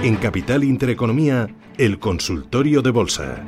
En 0.00 0.14
Capital 0.14 0.62
Intereconomía, 0.62 1.48
el 1.76 1.98
consultorio 1.98 2.82
de 2.82 2.90
bolsa. 2.92 3.44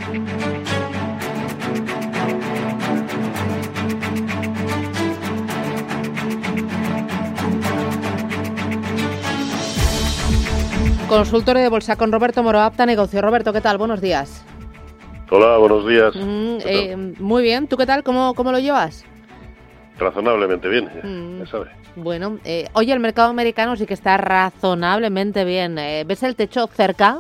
Consultorio 11.09 11.63
de 11.63 11.69
bolsa 11.69 11.95
con 11.95 12.11
Roberto 12.11 12.43
Moro, 12.43 12.61
apta 12.61 12.85
negocio. 12.85 13.23
Roberto, 13.23 13.53
¿qué 13.53 13.61
tal? 13.61 13.79
Buenos 13.79 14.01
días. 14.01 14.45
Hola, 15.31 15.57
buenos 15.59 15.87
días. 15.87 16.17
Mm, 16.17 16.57
eh, 16.65 17.15
muy 17.21 17.45
bien, 17.45 17.69
¿tú 17.69 17.77
qué 17.77 17.87
tal? 17.87 18.03
¿Cómo, 18.03 18.35
cómo 18.35 18.51
lo 18.51 18.59
llevas? 18.59 19.05
Razonablemente 20.01 20.69
bien, 20.69 20.89
ya 20.95 21.07
Mm. 21.07 21.47
sabe. 21.47 21.71
Bueno, 21.95 22.39
eh, 22.45 22.69
oye, 22.73 22.93
el 22.93 23.01
mercado 23.01 23.29
americano 23.29 23.77
sí 23.77 23.87
que 23.87 23.95
está 23.95 24.17
razonablemente 24.17 25.45
bien. 25.45 25.79
Eh, 25.79 26.05
¿Ves 26.07 26.23
el 26.23 26.37
techo 26.37 26.67
cerca? 26.69 27.19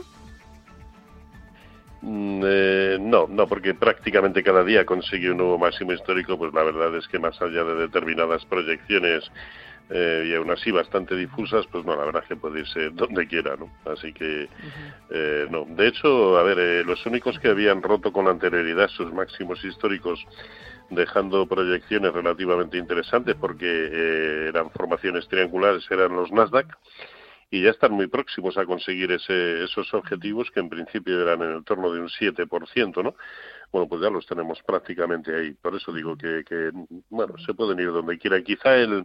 Mm, 2.03 2.43
eh, 2.47 2.97
no, 2.99 3.27
no, 3.29 3.47
porque 3.47 3.75
prácticamente 3.75 4.43
cada 4.43 4.65
día 4.65 4.87
consigue 4.87 5.31
un 5.31 5.37
nuevo 5.37 5.59
máximo 5.59 5.93
histórico, 5.93 6.39
pues 6.39 6.55
la 6.55 6.63
verdad 6.63 6.97
es 6.97 7.07
que 7.09 7.19
más 7.19 7.41
allá 7.43 7.63
de 7.65 7.75
determinadas 7.75 8.47
proyecciones 8.47 9.31
eh, 9.91 10.25
y 10.31 10.35
aún 10.35 10.51
así 10.51 10.71
bastante 10.71 11.15
difusas, 11.15 11.67
pues 11.71 11.85
no, 11.85 11.95
la 11.97 12.05
verdad 12.07 12.23
es 12.23 12.29
que 12.29 12.37
puede 12.37 12.61
irse 12.61 12.89
donde 12.91 13.27
quiera, 13.27 13.57
¿no? 13.57 13.69
Así 13.93 14.15
que, 14.15 14.49
eh, 15.11 15.47
no. 15.51 15.67
De 15.69 15.89
hecho, 15.89 16.39
a 16.39 16.43
ver, 16.43 16.59
eh, 16.59 16.85
los 16.85 17.05
únicos 17.05 17.39
que 17.39 17.49
habían 17.49 17.83
roto 17.83 18.13
con 18.13 18.29
anterioridad 18.29 18.89
sus 18.89 19.13
máximos 19.13 19.63
históricos 19.63 20.25
dejando 20.91 21.47
proyecciones 21.47 22.13
relativamente 22.13 22.77
interesantes 22.77 23.37
porque 23.37 23.67
eh, 23.67 24.49
eran 24.49 24.71
formaciones 24.71 25.27
triangulares, 25.29 25.85
eran 25.91 26.15
los 26.15 26.31
Nasdaq, 26.33 26.77
y 27.51 27.63
ya 27.63 27.71
están 27.71 27.93
muy 27.93 28.07
próximos 28.07 28.57
a 28.59 28.65
conseguir 28.65 29.11
ese, 29.11 29.65
esos 29.65 29.93
objetivos 29.95 30.51
que 30.53 30.61
en 30.61 30.69
principio 30.69 31.21
eran 31.21 31.43
en 31.43 31.57
el 31.57 31.65
torno 31.65 31.93
de 31.93 32.01
un 32.01 32.09
7%, 32.09 33.03
¿no? 33.03 33.17
Bueno, 33.73 33.89
pues 33.89 34.03
ya 34.03 34.11
los 34.11 34.27
tenemos 34.27 34.63
prácticamente 34.63 35.35
ahí. 35.35 35.53
Por 35.53 35.75
eso 35.75 35.93
digo 35.93 36.17
que, 36.17 36.45
que 36.45 36.71
bueno, 37.09 37.35
se 37.45 37.55
pueden 37.55 37.81
ir 37.81 37.91
donde 37.91 38.19
quieran. 38.19 38.45
Quizá 38.45 38.77
el, 38.77 39.05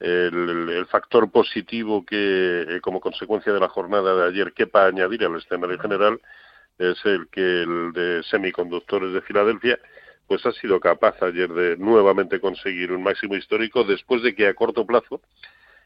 el, 0.00 0.68
el 0.70 0.86
factor 0.86 1.30
positivo 1.30 2.04
que, 2.04 2.66
eh, 2.68 2.80
como 2.80 3.00
consecuencia 3.00 3.52
de 3.52 3.60
la 3.60 3.68
jornada 3.68 4.14
de 4.16 4.28
ayer, 4.28 4.52
quepa 4.52 4.86
añadir 4.86 5.24
al 5.24 5.36
escenario 5.36 5.78
general 5.78 6.20
es 6.78 7.04
el 7.04 7.28
que 7.28 7.62
el 7.62 7.92
de 7.92 8.22
semiconductores 8.24 9.12
de 9.12 9.20
Filadelfia 9.22 9.78
pues 10.32 10.46
ha 10.46 10.52
sido 10.52 10.80
capaz 10.80 11.22
ayer 11.22 11.52
de 11.52 11.76
nuevamente 11.76 12.40
conseguir 12.40 12.90
un 12.90 13.02
máximo 13.02 13.36
histórico 13.36 13.84
después 13.84 14.22
de 14.22 14.34
que 14.34 14.46
a 14.46 14.54
corto 14.54 14.86
plazo 14.86 15.20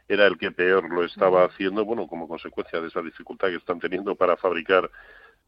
era 0.07 0.25
el 0.25 0.39
que 0.39 0.53
peor 0.53 0.89
lo 0.89 1.03
estaba 1.03 1.45
haciendo, 1.47 1.85
bueno, 1.85 2.07
como 2.07 2.29
consecuencia 2.29 2.81
de 2.81 2.87
esa 2.87 3.03
dificultad 3.03 3.49
que 3.49 3.57
están 3.57 3.81
teniendo 3.81 4.15
para 4.15 4.37
fabricar 4.37 4.89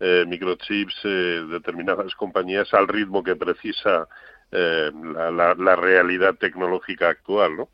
eh, 0.00 0.24
microchips 0.26 0.96
eh, 1.04 1.44
determinadas 1.48 2.12
compañías 2.16 2.74
al 2.74 2.88
ritmo 2.88 3.22
que 3.22 3.36
precisa 3.36 4.08
eh, 4.50 4.91
la, 5.14 5.30
la, 5.30 5.54
la, 5.54 5.76
realidad 5.76 6.34
tecnológica 6.34 7.08
actual, 7.08 7.56
¿no? 7.56 7.69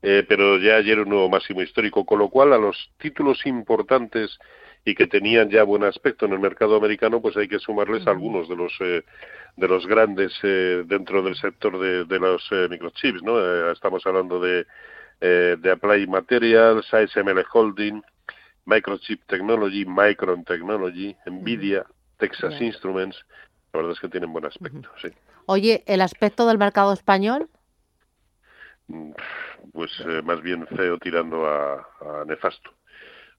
Eh, 0.00 0.24
pero 0.26 0.56
ya 0.56 0.76
ayer 0.76 1.00
un 1.00 1.10
nuevo 1.10 1.28
máximo 1.28 1.60
histórico, 1.60 2.06
con 2.06 2.18
lo 2.18 2.30
cual 2.30 2.54
a 2.54 2.58
los 2.58 2.92
títulos 2.96 3.44
importantes 3.44 4.38
y 4.84 4.94
que 4.94 5.06
tenían 5.06 5.48
ya 5.50 5.62
buen 5.62 5.84
aspecto 5.84 6.26
en 6.26 6.32
el 6.32 6.40
mercado 6.40 6.76
americano, 6.76 7.20
pues 7.22 7.36
hay 7.36 7.48
que 7.48 7.58
sumarles 7.60 8.06
algunos 8.06 8.48
de 8.48 8.56
los 8.56 8.72
eh, 8.80 9.02
de 9.56 9.68
los 9.68 9.86
grandes 9.86 10.32
eh, 10.42 10.82
dentro 10.86 11.22
del 11.22 11.36
sector 11.36 11.78
de, 11.78 12.04
de 12.04 12.18
los 12.18 12.42
eh, 12.50 12.66
microchips, 12.70 13.22
¿no? 13.22 13.38
Eh, 13.38 13.72
estamos 13.72 14.04
hablando 14.06 14.40
de 14.40 14.66
eh, 15.20 15.56
de 15.58 15.70
Applied 15.70 16.08
Materials, 16.08 16.92
ASML 16.92 17.44
Holding, 17.52 18.02
Microchip 18.64 19.22
Technology, 19.26 19.84
Micron 19.86 20.44
Technology, 20.44 21.14
Nvidia, 21.26 21.84
Texas 22.18 22.50
Bien. 22.50 22.64
Instruments. 22.64 23.24
La 23.72 23.78
verdad 23.78 23.92
es 23.92 24.00
que 24.00 24.08
tienen 24.08 24.32
buen 24.32 24.44
aspecto, 24.46 24.88
sí. 25.00 25.08
Oye, 25.46 25.82
¿el 25.86 26.00
aspecto 26.00 26.46
del 26.46 26.58
mercado 26.58 26.92
español? 26.92 27.48
Mm, 28.88 29.12
Pues 29.72 29.90
eh, 30.00 30.22
más 30.24 30.42
bien 30.42 30.66
feo 30.66 30.98
tirando 30.98 31.46
a, 31.46 31.74
a 32.00 32.24
nefasto, 32.26 32.70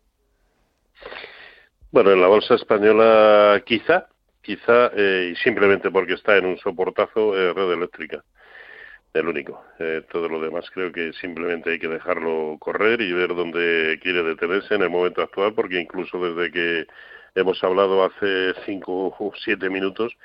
Bueno, 1.92 2.12
en 2.12 2.22
la 2.22 2.28
bolsa 2.28 2.54
española 2.56 3.62
quizá, 3.66 4.08
quizá, 4.50 4.90
eh, 4.96 5.36
simplemente 5.44 5.92
porque 5.92 6.14
está 6.14 6.36
en 6.38 6.48
un 6.48 6.58
soportazo, 6.58 7.38
eh, 7.38 7.54
red 7.54 7.72
eléctrica. 7.72 8.24
El 9.14 9.28
único. 9.28 9.64
Eh, 9.78 10.02
todo 10.12 10.28
lo 10.28 10.42
demás 10.42 10.66
creo 10.74 10.92
que 10.92 11.14
simplemente 11.14 11.70
hay 11.70 11.80
que 11.80 11.88
dejarlo 11.88 12.58
correr 12.60 13.00
y 13.02 13.14
ver 13.14 13.36
dónde 13.36 14.00
quiere 14.02 14.24
detenerse 14.24 14.74
en 14.74 14.82
el 14.82 14.90
momento 14.90 15.22
actual, 15.22 15.54
porque 15.54 15.80
incluso 15.80 16.18
desde 16.20 16.52
que 16.52 16.88
hemos 17.36 17.64
hablado 17.64 18.04
hace 18.04 18.56
cinco 18.66 19.16
o 19.20 19.32
siete 19.38 19.70
minutos, 19.70 20.18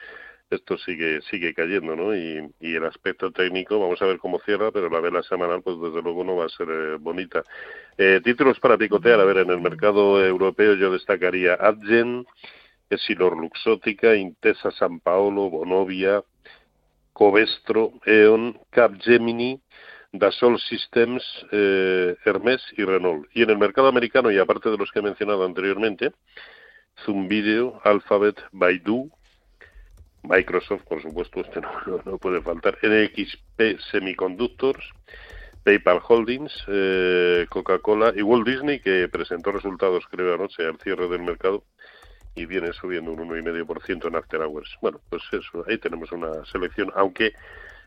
esto 0.49 0.79
sigue 0.79 1.21
sigue 1.31 1.53
cayendo, 1.53 1.95
¿no? 1.95 2.17
Y, 2.17 2.51
y 2.61 2.75
el 2.77 2.85
aspecto 2.87 3.31
técnico, 3.31 3.79
vamos 3.79 4.01
a 4.01 4.07
ver 4.07 4.19
cómo 4.19 4.39
cierra, 4.41 4.71
pero 4.73 4.89
la 4.89 5.01
vela 5.01 5.23
semanal, 5.23 5.61
pues 5.63 5.77
desde 5.83 6.01
luego 6.01 6.25
no 6.25 6.37
va 6.37 6.47
a 6.47 6.49
ser 6.49 6.69
eh, 6.71 6.97
bonita. 6.99 7.43
Eh, 7.99 8.21
títulos 8.25 8.59
para 8.59 8.79
picotear, 8.79 9.21
a 9.21 9.25
ver, 9.25 9.39
en 9.39 9.51
el 9.51 9.61
mercado 9.61 10.25
europeo 10.25 10.75
yo 10.77 10.91
destacaría 10.91 11.55
Adyen, 11.61 12.25
Essilor 12.91 13.37
Luxótica, 13.37 14.15
Intesa 14.15 14.71
San 14.73 15.01
Paolo, 15.01 15.51
Bonovia, 15.51 16.23
Covestro, 17.13 17.93
E.ON, 18.05 18.59
Capgemini, 18.71 19.61
Dassault 20.13 20.61
Systems, 20.61 21.23
eh, 21.53 22.17
Hermes 22.25 22.63
y 22.77 22.85
Renault. 22.85 23.27
Y 23.35 23.43
en 23.43 23.51
el 23.51 23.59
mercado 23.59 23.89
americano, 23.89 24.31
y 24.31 24.39
aparte 24.39 24.71
de 24.71 24.77
los 24.77 24.91
que 24.91 24.99
he 24.99 25.03
mencionado 25.03 25.45
anteriormente, 25.45 26.13
Zoom 27.05 27.29
Video, 27.29 27.81
Alphabet, 27.85 28.37
Baidu, 28.53 29.11
Microsoft, 30.23 30.83
por 30.85 31.03
supuesto, 31.03 31.41
este 31.41 31.61
no, 31.61 31.71
no, 31.87 32.01
no 32.05 32.19
puede 32.19 32.41
faltar, 32.41 32.79
NXP 32.83 33.79
Semiconductors, 33.91 34.85
PayPal 35.65 36.01
Holdings, 36.07 36.53
eh, 36.69 37.47
Coca-Cola 37.49 38.13
y 38.15 38.23
Walt 38.23 38.47
Disney, 38.47 38.81
que 38.81 39.09
presentó 39.09 39.53
resultados, 39.53 40.05
creo, 40.11 40.35
anoche 40.35 40.65
al 40.65 40.79
cierre 40.79 41.09
del 41.09 41.23
mercado 41.23 41.65
y 42.35 42.47
viene 42.47 42.73
subiendo 42.73 43.13
un 43.13 43.29
1,5% 43.29 44.09
en 44.09 44.17
after 44.17 44.41
hours. 44.41 44.77
Bueno, 44.81 45.01
pues 45.09 45.23
eso, 45.33 45.65
ahí 45.69 45.79
tenemos 45.79 46.11
una 46.13 46.45
selección, 46.47 46.91
aunque 46.95 47.33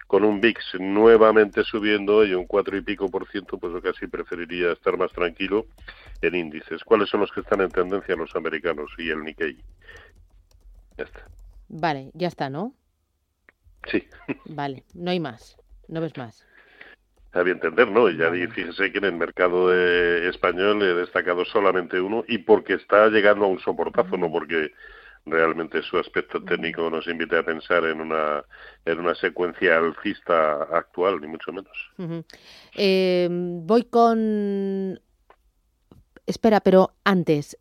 con 0.07 0.23
un 0.23 0.39
VIX 0.39 0.79
nuevamente 0.79 1.63
subiendo 1.63 2.25
y 2.25 2.33
un 2.33 2.45
4 2.45 2.77
y 2.77 2.81
pico 2.81 3.09
por 3.11 3.27
ciento, 3.29 3.57
pues 3.57 3.73
yo 3.73 3.81
casi 3.81 4.07
preferiría 4.07 4.71
estar 4.71 4.97
más 4.97 5.11
tranquilo 5.11 5.65
en 6.21 6.35
índices. 6.35 6.83
¿Cuáles 6.83 7.09
son 7.09 7.19
los 7.19 7.31
que 7.31 7.41
están 7.41 7.61
en 7.61 7.69
tendencia? 7.69 8.15
Los 8.15 8.33
americanos 8.35 8.89
y 8.97 9.09
el 9.09 9.23
Nikkei. 9.23 9.57
Ya 10.97 11.03
está. 11.03 11.27
Vale, 11.67 12.11
ya 12.13 12.29
está, 12.29 12.50
¿no? 12.50 12.73
Sí. 13.91 14.07
Vale, 14.45 14.85
no 14.93 15.11
hay 15.11 15.19
más, 15.19 15.57
no 15.89 16.00
ves 16.00 16.15
más. 16.17 16.47
A 17.38 17.42
entender, 17.42 17.88
¿no? 17.88 18.10
Ya 18.10 18.31
fíjese 18.31 18.92
que 18.92 18.98
en 18.98 19.04
el 19.04 19.13
mercado 19.13 19.72
español 19.72 20.81
he 20.81 20.95
destacado 20.95 21.45
solamente 21.45 22.01
uno 22.01 22.25
y 22.28 22.39
porque 22.39 22.74
está 22.74 23.10
llegando 23.10 23.45
a 23.45 23.48
un 23.48 23.60
soportazo, 23.60 24.18
no 24.18 24.31
porque 24.31 24.72
realmente 25.24 25.84
su 25.84 26.00
aspecto 26.00 26.44
técnico 26.44 26.89
nos 26.89 27.06
invite 27.06 27.38
a 27.38 27.44
pensar 27.44 27.86
en 27.86 28.01
una 28.01 28.44
en 28.86 29.00
una 29.00 29.13
secuencia 29.13 29.78
alcista 29.78 30.63
actual, 30.63 31.22
ni 31.22 31.28
mucho 31.28 31.51
menos. 31.51 32.24
Eh, 32.75 33.28
voy 33.30 33.84
con... 33.84 35.00
Espera, 36.25 36.60
pero 36.62 36.95
antes. 37.04 37.56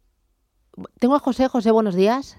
Tengo 0.99 1.17
a 1.17 1.19
José. 1.19 1.49
José, 1.49 1.71
buenos 1.71 1.95
días. 1.95 2.39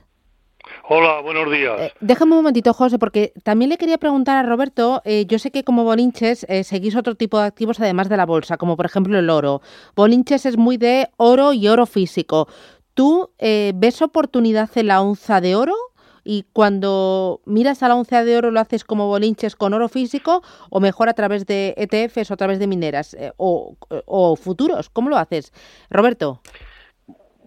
Hola, 0.89 1.21
buenos 1.21 1.51
días. 1.51 1.79
Eh, 1.79 1.93
déjame 1.99 2.31
un 2.31 2.37
momentito, 2.37 2.73
José, 2.73 2.97
porque 2.97 3.33
también 3.43 3.69
le 3.69 3.77
quería 3.77 3.97
preguntar 3.97 4.37
a 4.37 4.47
Roberto, 4.47 5.01
eh, 5.05 5.25
yo 5.27 5.37
sé 5.37 5.51
que 5.51 5.63
como 5.63 5.83
Bolinches 5.83 6.45
eh, 6.47 6.63
seguís 6.63 6.95
otro 6.95 7.15
tipo 7.15 7.39
de 7.39 7.45
activos 7.45 7.79
además 7.79 8.07
de 8.09 8.17
la 8.17 8.25
bolsa, 8.25 8.57
como 8.57 8.77
por 8.77 8.85
ejemplo 8.85 9.19
el 9.19 9.29
oro. 9.29 9.61
Bolinches 9.95 10.45
es 10.45 10.57
muy 10.57 10.77
de 10.77 11.09
oro 11.17 11.53
y 11.53 11.67
oro 11.67 11.85
físico. 11.85 12.47
¿Tú 12.93 13.29
ves 13.37 14.01
oportunidad 14.01 14.69
en 14.75 14.87
la 14.87 15.01
onza 15.01 15.39
de 15.39 15.55
oro? 15.55 15.75
Y 16.23 16.45
cuando 16.51 17.41
miras 17.45 17.83
a 17.83 17.89
la 17.89 17.95
onza 17.95 18.23
de 18.23 18.37
oro, 18.37 18.49
¿lo 18.49 18.59
haces 18.59 18.83
como 18.83 19.07
bolinches 19.07 19.55
con 19.55 19.73
oro 19.73 19.87
físico 19.87 20.41
o 20.71 20.79
mejor 20.79 21.07
a 21.07 21.13
través 21.13 21.45
de 21.45 21.75
ETFs 21.77 22.31
o 22.31 22.33
a 22.33 22.37
través 22.37 22.57
de 22.57 22.65
mineras 22.65 23.15
o, 23.37 23.75
o 24.07 24.35
futuros? 24.35 24.89
¿Cómo 24.89 25.09
lo 25.09 25.17
haces? 25.17 25.53
Roberto. 25.91 26.41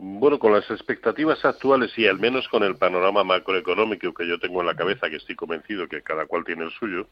Bueno, 0.03 0.39
con 0.39 0.55
las 0.55 0.71
expectativas 0.71 1.45
actuales 1.45 1.93
y 1.99 2.07
al 2.07 2.19
menos 2.19 2.49
con 2.49 2.63
el 2.63 2.77
panorama 2.77 3.23
macroeconómico 3.23 4.15
que 4.15 4.27
yo 4.27 4.39
tengo 4.39 4.63
en 4.63 4.69
la 4.69 4.75
cabeza, 4.75 5.11
que 5.11 5.17
estoy 5.17 5.37
convencido 5.37 5.89
que 5.89 6.01
cada 6.01 6.25
cual 6.25 6.43
tiene 6.43 6.65
el 6.65 6.71
suyo, 6.71 7.07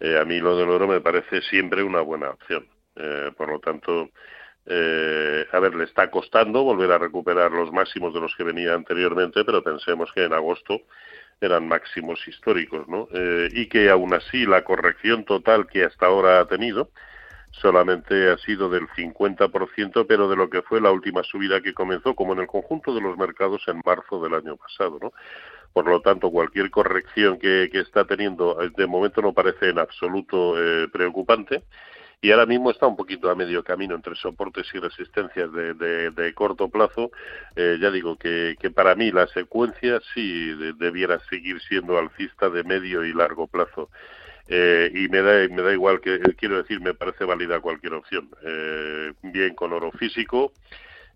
eh, 0.00 0.18
a 0.18 0.24
mí 0.24 0.40
lo 0.40 0.56
del 0.56 0.70
oro 0.70 0.88
me 0.88 1.00
parece 1.00 1.40
siempre 1.42 1.84
una 1.84 2.00
buena 2.00 2.30
opción. 2.30 2.66
Eh, 2.96 3.30
por 3.36 3.48
lo 3.48 3.60
tanto, 3.60 4.10
eh, 4.66 5.46
a 5.52 5.60
ver, 5.60 5.76
le 5.76 5.84
está 5.84 6.10
costando 6.10 6.64
volver 6.64 6.90
a 6.90 6.98
recuperar 6.98 7.52
los 7.52 7.70
máximos 7.70 8.12
de 8.12 8.20
los 8.20 8.34
que 8.34 8.42
venía 8.42 8.74
anteriormente, 8.74 9.44
pero 9.44 9.62
pensemos 9.62 10.10
que 10.12 10.24
en 10.24 10.32
agosto 10.32 10.80
eran 11.40 11.68
máximos 11.68 12.26
históricos, 12.26 12.88
¿no? 12.88 13.06
y 13.52 13.68
que 13.68 13.88
aún 13.88 14.12
así 14.14 14.46
la 14.46 14.64
corrección 14.64 15.24
total 15.24 15.68
que 15.68 15.84
hasta 15.84 16.06
ahora 16.06 16.40
ha 16.40 16.46
tenido, 16.46 16.90
solamente 17.50 18.30
ha 18.30 18.38
sido 18.38 18.68
del 18.68 18.88
50%, 18.88 20.06
pero 20.06 20.28
de 20.28 20.36
lo 20.36 20.48
que 20.48 20.62
fue 20.62 20.80
la 20.80 20.90
última 20.90 21.22
subida 21.22 21.60
que 21.60 21.74
comenzó, 21.74 22.14
como 22.14 22.32
en 22.32 22.40
el 22.40 22.46
conjunto 22.46 22.94
de 22.94 23.00
los 23.00 23.16
mercados 23.16 23.62
en 23.66 23.80
marzo 23.84 24.22
del 24.22 24.34
año 24.34 24.56
pasado, 24.56 24.98
¿no? 25.00 25.12
Por 25.72 25.86
lo 25.86 26.00
tanto, 26.00 26.30
cualquier 26.30 26.70
corrección 26.70 27.38
que, 27.38 27.70
está 27.72 28.04
teniendo, 28.04 28.60
eh, 28.60 28.70
de 28.76 28.86
momento 28.86 29.22
no 29.22 29.32
parece 29.32 29.68
en 29.68 29.78
absoluto 29.78 30.54
eh, 30.58 30.88
preocupante 30.88 31.62
y 32.22 32.32
ahora 32.32 32.44
mismo 32.44 32.70
está 32.70 32.86
un 32.86 32.96
poquito 32.96 33.30
a 33.30 33.34
medio 33.34 33.64
camino 33.64 33.94
entre 33.94 34.14
soportes 34.14 34.66
y 34.74 34.78
resistencias 34.78 35.50
de, 35.52 36.10
de, 36.10 36.34
corto 36.34 36.68
plazo. 36.68 37.10
Eh, 37.56 37.78
ya 37.80 37.90
digo 37.90 38.16
que, 38.16 38.56
que, 38.60 38.70
para 38.70 38.94
mí 38.94 39.10
la 39.10 39.26
secuencia 39.28 40.00
sí 40.12 40.52
debiera 40.76 41.18
seguir 41.30 41.60
siendo 41.62 41.96
alcista 41.96 42.50
de 42.50 42.62
medio 42.62 43.04
y 43.06 43.14
largo 43.14 43.46
plazo. 43.46 43.88
Eh, 44.52 44.90
y 44.92 45.08
me 45.08 45.22
da, 45.22 45.46
me 45.48 45.62
da 45.62 45.72
igual 45.72 46.00
que, 46.00 46.18
quiero 46.36 46.56
decir, 46.56 46.80
me 46.80 46.92
parece 46.92 47.24
válida 47.24 47.60
cualquier 47.60 47.94
opción. 47.94 48.28
Eh, 48.44 49.12
bien 49.22 49.54
con 49.54 49.72
oro 49.72 49.92
físico, 49.92 50.52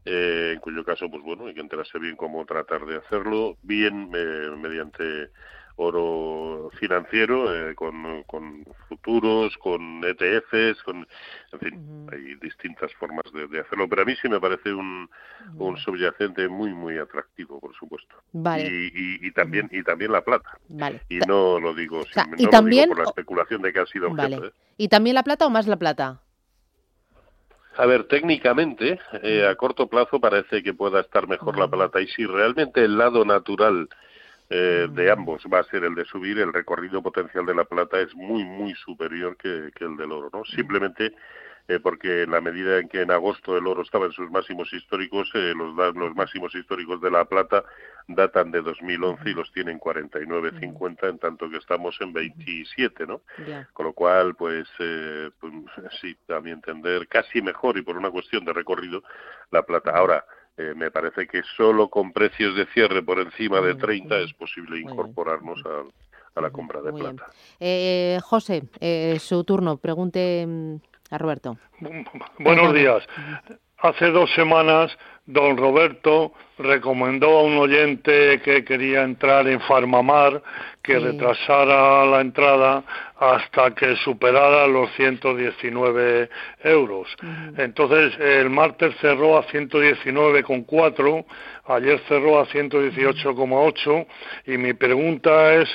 eh, 0.04 0.52
en 0.54 0.60
cuyo 0.60 0.84
caso, 0.84 1.10
pues 1.10 1.20
bueno, 1.24 1.46
hay 1.46 1.54
que 1.54 1.60
enterarse 1.60 1.98
bien 1.98 2.14
cómo 2.14 2.46
tratar 2.46 2.86
de 2.86 2.96
hacerlo, 2.96 3.58
bien 3.62 4.08
mediante 4.08 5.30
oro 5.76 6.70
financiero, 6.78 7.52
eh, 7.54 7.74
con, 7.74 8.22
con, 8.24 8.64
futuros, 8.88 9.56
con 9.58 10.02
ETFs, 10.04 10.82
con, 10.82 11.06
en 11.52 11.58
fin, 11.58 12.08
hay 12.12 12.34
distintas 12.36 12.92
formas 12.94 13.24
de, 13.32 13.60
hacerlo, 13.60 13.88
pero 13.88 14.02
a 14.02 14.04
mí 14.04 14.14
sí 14.20 14.28
me 14.28 14.40
parece 14.40 14.72
un, 14.72 15.08
un 15.56 15.76
subyacente 15.78 16.48
muy, 16.48 16.72
muy 16.72 16.98
atractivo, 16.98 17.60
por 17.60 17.74
supuesto. 17.74 18.14
Y, 18.32 19.26
y, 19.26 19.30
también, 19.32 19.68
y 19.72 19.82
también 19.82 20.12
la 20.12 20.22
plata. 20.22 20.58
Y 21.08 21.18
no 21.26 21.58
lo 21.58 21.74
digo, 21.74 22.04
y 22.36 22.46
también, 22.46 22.88
por 22.88 22.98
la 22.98 23.04
especulación 23.04 23.62
de 23.62 23.72
que 23.72 23.80
ha 23.80 23.86
sido 23.86 24.08
objeto. 24.08 24.46
¿eh? 24.46 24.52
¿Y 24.76 24.88
también 24.88 25.14
la 25.14 25.22
plata 25.22 25.46
o 25.46 25.50
más 25.50 25.66
la 25.66 25.76
plata? 25.76 26.20
A 27.76 27.86
ver, 27.86 28.04
técnicamente, 28.04 29.00
eh, 29.22 29.46
a 29.46 29.56
corto 29.56 29.88
plazo 29.88 30.20
parece 30.20 30.62
que 30.62 30.74
pueda 30.74 31.00
estar 31.00 31.26
mejor 31.26 31.58
la 31.58 31.66
plata 31.66 32.00
y 32.00 32.06
si 32.06 32.24
realmente 32.24 32.84
el 32.84 32.96
lado 32.96 33.24
natural 33.24 33.88
eh, 34.50 34.88
de 34.90 35.10
ambos. 35.10 35.42
Va 35.52 35.60
a 35.60 35.64
ser 35.64 35.84
el 35.84 35.94
de 35.94 36.04
subir, 36.04 36.38
el 36.38 36.52
recorrido 36.52 37.02
potencial 37.02 37.46
de 37.46 37.54
la 37.54 37.64
plata 37.64 37.98
es 38.00 38.14
muy, 38.14 38.44
muy 38.44 38.74
superior 38.74 39.36
que, 39.38 39.70
el 39.80 39.96
del 39.96 40.12
oro, 40.12 40.28
¿no? 40.32 40.44
Simplemente 40.44 41.14
eh, 41.66 41.80
porque 41.80 42.24
en 42.24 42.30
la 42.30 42.42
medida 42.42 42.78
en 42.78 42.90
que 42.90 43.00
en 43.00 43.10
agosto 43.10 43.56
el 43.56 43.66
oro 43.66 43.80
estaba 43.80 44.04
en 44.04 44.12
sus 44.12 44.30
máximos 44.30 44.70
históricos, 44.70 45.30
eh, 45.32 45.54
los, 45.56 45.74
los 45.96 46.14
máximos 46.14 46.54
históricos 46.54 47.00
de 47.00 47.10
la 47.10 47.24
plata 47.24 47.64
datan 48.06 48.50
de 48.50 48.60
2011 48.60 49.30
y 49.30 49.32
los 49.32 49.50
tienen 49.50 49.80
49.50, 49.80 51.08
en 51.08 51.18
tanto 51.18 51.48
que 51.48 51.56
estamos 51.56 51.98
en 52.02 52.12
27, 52.12 53.06
¿no? 53.06 53.22
Con 53.72 53.86
lo 53.86 53.94
cual, 53.94 54.34
pues, 54.34 54.68
pues 54.76 55.52
sí, 56.02 56.14
a 56.28 56.40
mi 56.40 56.50
entender, 56.50 57.08
casi 57.08 57.40
mejor 57.40 57.78
y 57.78 57.82
por 57.82 57.96
una 57.96 58.10
cuestión 58.10 58.44
de 58.44 58.52
recorrido, 58.52 59.02
la 59.50 59.62
plata. 59.62 59.92
Ahora, 59.92 60.26
eh, 60.56 60.72
me 60.76 60.90
parece 60.90 61.26
que 61.26 61.42
solo 61.56 61.88
con 61.88 62.12
precios 62.12 62.54
de 62.54 62.66
cierre 62.66 63.02
por 63.02 63.18
encima 63.18 63.60
de 63.60 63.74
30 63.74 64.20
es 64.20 64.32
posible 64.34 64.78
incorporarnos 64.78 65.60
a, 65.66 66.40
la 66.40 66.50
compra 66.50 66.80
de 66.80 66.92
plata. 66.92 67.26
Eh, 67.58 68.18
José, 68.22 68.64
eh, 68.80 69.18
su 69.18 69.42
turno. 69.44 69.76
Pregunte 69.78 70.44
mm, 70.46 70.76
a 71.10 71.18
Roberto. 71.18 71.56
Buenos 72.38 72.72
días. 72.72 73.04
Hace 73.84 74.06
dos 74.12 74.32
semanas 74.32 74.96
don 75.26 75.58
Roberto 75.58 76.32
recomendó 76.56 77.36
a 77.36 77.42
un 77.42 77.58
oyente 77.58 78.40
que 78.40 78.64
quería 78.64 79.02
entrar 79.02 79.46
en 79.46 79.60
Farmamar 79.60 80.42
que 80.82 80.98
retrasara 80.98 82.06
la 82.06 82.22
entrada 82.22 82.82
hasta 83.18 83.74
que 83.74 83.94
superara 83.96 84.66
los 84.68 84.90
119 84.92 86.30
euros. 86.62 87.14
Entonces 87.58 88.18
el 88.20 88.48
martes 88.48 88.94
cerró 89.02 89.36
a 89.36 89.46
119,4, 89.48 91.24
ayer 91.66 92.00
cerró 92.08 92.40
a 92.40 92.46
118,8 92.46 94.06
y 94.46 94.56
mi 94.56 94.72
pregunta 94.72 95.56
es 95.56 95.68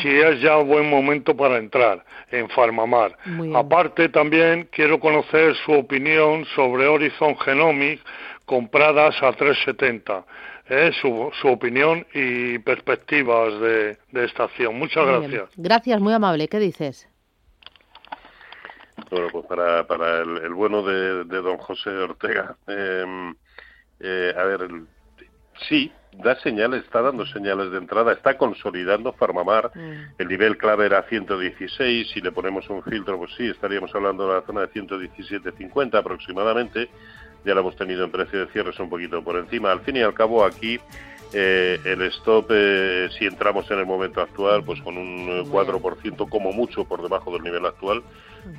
si 0.00 0.08
es 0.08 0.40
ya 0.40 0.58
un 0.58 0.68
buen 0.68 0.88
momento 0.88 1.36
para 1.36 1.58
entrar 1.58 2.04
en 2.30 2.48
Farmamar. 2.50 3.16
Aparte 3.54 4.08
también 4.08 4.68
quiero 4.70 4.98
conocer 4.98 5.54
su 5.64 5.72
opinión 5.72 6.44
sobre 6.54 6.86
Horizon 6.86 7.36
Genomics 7.38 8.02
compradas 8.46 9.14
a 9.22 9.32
370. 9.32 10.24
¿eh? 10.68 10.90
Su, 11.00 11.30
su, 11.40 11.48
opinión 11.48 12.06
y 12.14 12.58
perspectivas 12.58 13.58
de, 13.60 13.98
esta 14.12 14.44
acción. 14.44 14.78
Muchas 14.78 15.06
gracias. 15.06 15.50
Gracias, 15.56 16.00
muy 16.00 16.12
amable. 16.12 16.48
¿Qué 16.48 16.58
dices? 16.58 17.08
Bueno, 19.10 19.28
pues 19.30 19.46
para, 19.46 19.86
para 19.86 20.20
el, 20.20 20.54
bueno 20.54 20.82
de, 20.82 21.24
don 21.24 21.58
José 21.58 21.90
Ortega, 21.90 22.56
em, 22.66 23.34
eh, 24.00 24.34
a 24.36 24.42
ver, 24.44 24.68
sí, 25.68 25.92
da 26.12 26.36
señales, 26.40 26.84
está 26.84 27.00
dando 27.00 27.26
señales 27.26 27.70
de 27.70 27.78
entrada, 27.78 28.12
está 28.12 28.36
consolidando 28.36 29.12
Farmamar. 29.12 29.70
Mm. 29.74 30.14
El 30.18 30.28
nivel 30.28 30.56
clave 30.56 30.86
era 30.86 31.02
116, 31.04 32.10
si 32.10 32.20
le 32.20 32.32
ponemos 32.32 32.68
un 32.70 32.82
filtro, 32.82 33.18
pues 33.18 33.32
sí, 33.36 33.46
estaríamos 33.46 33.94
hablando 33.94 34.28
de 34.28 34.34
la 34.34 34.42
zona 34.42 34.60
de 34.62 34.70
117.50 34.70 35.94
aproximadamente. 35.94 36.90
Ya 37.44 37.54
lo 37.54 37.60
hemos 37.60 37.76
tenido 37.76 38.04
en 38.04 38.10
precio 38.10 38.40
de 38.40 38.52
cierres 38.52 38.78
un 38.78 38.88
poquito 38.88 39.22
por 39.22 39.36
encima. 39.36 39.72
Al 39.72 39.80
fin 39.80 39.96
y 39.96 40.02
al 40.02 40.14
cabo, 40.14 40.44
aquí 40.44 40.78
eh, 41.32 41.80
el 41.84 42.02
stop, 42.02 42.46
eh, 42.50 43.08
si 43.18 43.24
entramos 43.24 43.70
en 43.70 43.78
el 43.78 43.86
momento 43.86 44.20
actual, 44.20 44.62
pues 44.62 44.80
con 44.82 44.98
un 44.98 45.50
4% 45.50 46.28
como 46.28 46.52
mucho 46.52 46.84
por 46.84 47.02
debajo 47.02 47.32
del 47.32 47.42
nivel 47.42 47.64
actual, 47.64 48.02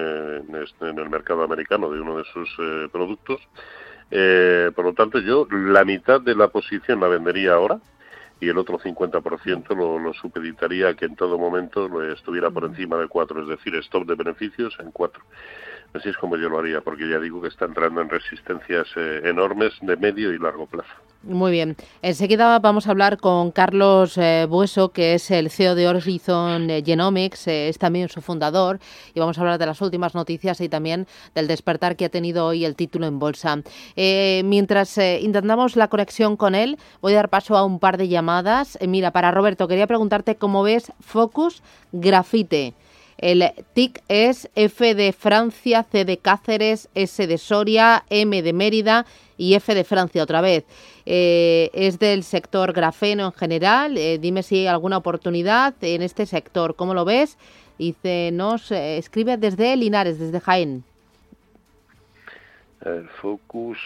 este, 0.63 0.89
en, 0.89 0.99
el 0.99 1.11
mercado 1.11 1.43
americano 1.43 1.91
de 1.91 2.01
uno 2.01 2.17
de 2.17 2.25
sus 2.25 2.49
productos. 2.91 3.41
Eh, 4.11 4.71
por 4.75 4.85
lo 4.85 4.95
tanto, 4.95 5.19
yo 5.19 5.47
la 5.51 5.85
mitad 5.85 6.21
de 6.21 6.35
la 6.35 6.49
posición 6.49 7.01
la 7.01 7.09
vendería 7.09 7.55
ahora 7.55 7.79
y 8.41 8.49
el 8.49 8.57
otro 8.57 8.79
50% 8.79 9.77
lo, 9.77 9.99
lo 9.99 10.15
supeditaría 10.15 10.89
a 10.89 10.95
que 10.95 11.07
en 11.07 11.17
todo 11.17 11.39
momento 11.39 12.03
estuviera 12.13 12.51
por 12.51 12.65
encima 12.65 12.97
de 12.97 13.09
4, 13.09 13.43
es 13.43 13.49
decir, 13.49 13.75
stop 13.77 14.07
de 14.07 14.15
beneficios 14.15 14.77
en 14.81 14.93
4. 14.93 15.23
Así 15.95 16.11
es 16.11 16.17
como 16.19 16.37
yo 16.37 16.51
lo 16.51 16.59
haría, 16.59 16.83
porque 16.83 17.09
ya 17.09 17.19
digo 17.19 17.41
que 17.41 17.49
está 17.49 17.65
entrando 17.65 18.03
en 18.03 18.11
resistencias 18.11 18.87
eh, 18.97 19.23
enormes 19.25 19.73
de 19.81 19.97
medio 19.97 20.33
y 20.35 20.39
largo 20.39 20.67
plazo. 20.67 20.91
Muy 21.23 21.51
bien. 21.51 21.77
Enseguida 22.03 22.59
vamos 22.59 22.87
a 22.87 22.91
hablar 22.91 23.17
con 23.17 23.51
Carlos 23.51 24.17
eh, 24.19 24.47
Bueso, 24.49 24.91
que 24.91 25.15
es 25.15 25.31
el 25.31 25.51
CEO 25.51 25.75
de 25.75 25.89
Horizon 25.89 26.71
eh, 26.71 26.83
Genomics, 26.85 27.49
es 27.49 27.79
también 27.79 28.09
su 28.11 28.21
fundador, 28.21 28.79
y 29.15 29.21
vamos 29.21 29.39
a 29.39 29.41
hablar 29.41 29.59
de 29.59 29.67
las 29.67 29.81
últimas 29.81 30.15
noticias 30.15 30.61
y 30.61 30.69
también 30.69 31.07
del 31.35 31.49
despertar 31.49 31.97
que 31.97 32.05
ha 32.05 32.11
tenido 32.11 32.47
hoy 32.47 32.65
el 32.67 32.77
título 32.77 33.07
en 33.07 33.19
bolsa. 33.19 33.57
mientras 33.97 34.99
intentamos 34.99 35.75
la 35.75 35.89
conexión 35.89 36.37
con 36.37 36.55
él, 36.55 36.77
voy 37.01 37.15
a 37.15 37.17
dar 37.17 37.31
paso 37.31 37.57
a 37.57 37.65
un 37.65 37.81
par 37.81 37.97
de 37.97 38.09
llamadas. 38.09 38.79
mira, 38.87 39.11
para 39.11 39.31
Roberto, 39.31 39.67
quería 39.67 39.87
preguntarte 39.87 40.37
cómo 40.37 40.63
ves 40.63 40.93
Focus 41.01 41.63
Grafite. 41.93 42.75
El 43.19 43.45
TIC 43.75 44.03
es 44.09 44.49
F 44.55 44.95
de 44.95 45.13
Francia, 45.13 45.83
C 45.83 46.05
de 46.05 46.19
Cáceres, 46.19 46.89
S 46.95 47.27
de 47.27 47.37
Soria, 47.37 48.05
M 48.11 48.43
de 48.43 48.53
Mérida 48.53 49.07
y 49.37 49.55
F 49.55 49.75
de 49.75 49.83
Francia 49.85 50.23
otra 50.23 50.41
vez. 50.41 50.65
Eh, 51.05 51.71
es 51.75 51.99
del 51.99 52.23
sector 52.23 52.73
grafeno 52.73 53.27
en 53.27 53.33
general. 53.33 53.99
Eh, 53.99 54.19
dime 54.19 54.45
si 54.45 54.59
hay 54.59 54.67
alguna 54.69 54.99
oportunidad 54.99 55.75
en 55.81 56.03
este 56.03 56.27
sector. 56.27 56.77
¿Cómo 56.77 56.95
lo 56.95 57.05
ves? 57.05 57.39
Dice, 57.77 58.31
nos 58.33 58.71
eh, 58.71 58.99
escribe 58.99 59.37
desde 59.37 59.75
Linares, 59.77 60.19
desde 60.19 60.41
Jaén. 60.41 60.85
El 62.85 63.09
Focus 63.09 63.79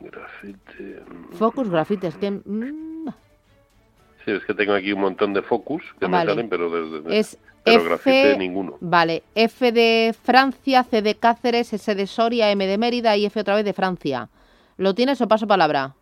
Grafite. 0.00 1.02
Focus 1.32 1.68
Grafite, 1.68 2.06
es 2.06 2.16
que... 2.16 2.30
Mm. 2.30 2.89
Es 4.36 4.44
que 4.44 4.54
tengo 4.54 4.72
aquí 4.72 4.92
un 4.92 5.00
montón 5.00 5.32
de 5.32 5.42
Focus 5.42 5.82
que 5.98 6.08
me 6.08 6.24
salen, 6.24 6.48
pero 6.48 6.70
desde... 6.70 7.18
Es 7.18 7.38
F, 7.64 8.36
ninguno. 8.38 8.76
Vale, 8.80 9.22
F 9.34 9.72
de 9.72 10.14
Francia, 10.22 10.82
C 10.84 11.02
de 11.02 11.14
Cáceres, 11.14 11.72
S 11.72 11.94
de 11.94 12.06
Soria, 12.06 12.50
M 12.50 12.66
de 12.66 12.78
Mérida 12.78 13.16
y 13.16 13.26
F 13.26 13.40
otra 13.40 13.54
vez 13.54 13.64
de 13.64 13.72
Francia. 13.72 14.28
¿Lo 14.76 14.94
tienes 14.94 15.20
o 15.20 15.28
paso 15.28 15.46
palabra? 15.46 15.94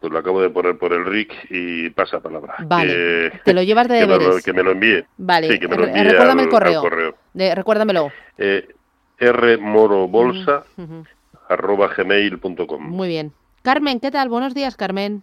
Pues 0.00 0.12
lo 0.12 0.18
acabo 0.18 0.42
de 0.42 0.50
poner 0.50 0.76
por 0.76 0.92
el 0.92 1.06
RIC 1.06 1.32
y 1.48 1.88
pasa 1.90 2.20
palabra. 2.20 2.56
Vale, 2.66 3.30
te 3.42 3.54
lo 3.54 3.62
llevas 3.62 3.88
de 3.88 3.94
deberes. 4.06 4.44
Que 4.44 4.52
me 4.52 4.62
lo, 4.62 4.72
envíe. 4.72 5.02
Vale, 5.16 5.48
sí, 5.48 5.58
que 5.58 5.66
me 5.66 5.76
lo 5.76 5.86
envíe 5.86 6.04
recuérdame 6.04 6.42
el 6.42 6.48
correo. 6.50 7.14
recuérdamelo. 7.34 8.12
Eh, 8.36 8.68
rmorobolsa 9.18 10.64
arroba 11.48 11.88
gmail.com. 11.88 12.82
Muy 12.82 13.08
bien. 13.08 13.32
Carmen, 13.62 13.98
¿qué 13.98 14.10
tal? 14.10 14.28
Buenos 14.28 14.52
días, 14.52 14.76
Carmen. 14.76 15.22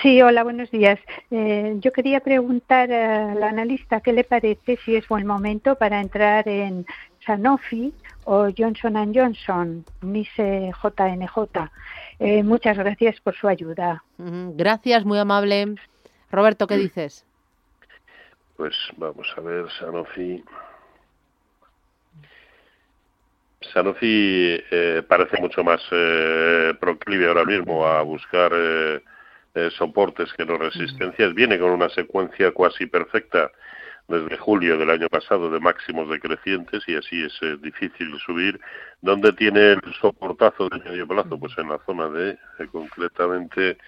Sí, 0.00 0.22
hola, 0.22 0.44
buenos 0.44 0.70
días. 0.70 1.00
Eh, 1.32 1.74
yo 1.80 1.92
quería 1.92 2.20
preguntar 2.20 2.92
al 2.92 3.42
analista 3.42 4.00
qué 4.00 4.12
le 4.12 4.22
parece 4.22 4.78
si 4.84 4.94
es 4.94 5.08
buen 5.08 5.26
momento 5.26 5.74
para 5.74 6.00
entrar 6.00 6.46
en 6.46 6.86
Sanofi 7.26 7.92
o 8.24 8.48
Johnson 8.56 9.12
Johnson, 9.12 9.84
NICE 10.02 10.70
JNJ. 10.80 11.68
Eh, 12.20 12.44
muchas 12.44 12.78
gracias 12.78 13.20
por 13.20 13.34
su 13.34 13.48
ayuda. 13.48 14.04
Gracias, 14.18 15.04
muy 15.04 15.18
amable. 15.18 15.74
Roberto, 16.30 16.68
¿qué 16.68 16.76
dices? 16.76 17.26
Pues 18.56 18.76
vamos 18.96 19.26
a 19.36 19.40
ver, 19.40 19.66
Sanofi. 19.80 20.44
Sanofi 23.72 24.62
eh, 24.70 25.02
parece 25.08 25.40
mucho 25.40 25.64
más 25.64 25.80
eh, 25.90 26.72
proclive 26.78 27.26
ahora 27.26 27.44
mismo 27.44 27.84
a 27.84 28.02
buscar 28.02 28.52
eh, 29.54 29.70
soportes 29.76 30.32
que 30.34 30.44
no 30.44 30.56
resistencias. 30.56 31.34
Viene 31.34 31.58
con 31.58 31.70
una 31.70 31.88
secuencia 31.88 32.52
cuasi 32.52 32.86
perfecta 32.86 33.50
desde 34.08 34.36
julio 34.36 34.76
del 34.78 34.90
año 34.90 35.08
pasado 35.08 35.50
de 35.50 35.60
máximos 35.60 36.08
decrecientes 36.08 36.82
y 36.86 36.96
así 36.96 37.22
es 37.22 37.32
eh, 37.42 37.56
difícil 37.62 38.18
subir. 38.24 38.60
¿Dónde 39.00 39.32
tiene 39.32 39.72
el 39.72 39.80
soportazo 40.00 40.68
de 40.68 40.78
medio 40.80 41.06
plazo? 41.06 41.38
Pues 41.38 41.56
en 41.58 41.68
la 41.68 41.78
zona 41.86 42.08
de 42.08 42.30
eh, 42.30 42.66
concretamente 42.70 43.78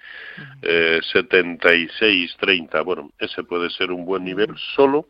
eh, 0.61 0.99
76-30. 1.13 2.83
Bueno, 2.83 3.11
ese 3.19 3.43
puede 3.43 3.69
ser 3.69 3.91
un 3.91 4.05
buen 4.05 4.23
nivel 4.23 4.55
solo 4.75 5.07